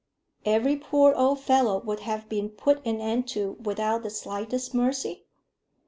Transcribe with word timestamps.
"Every 0.45 0.77
poor 0.77 1.13
old 1.13 1.41
fellow 1.41 1.79
would 1.79 1.99
have 1.99 2.27
been 2.27 2.49
put 2.49 2.83
an 2.87 2.99
end 2.99 3.27
to 3.37 3.57
without 3.61 4.01
the 4.01 4.09
slightest 4.09 4.73
mercy?" 4.73 5.25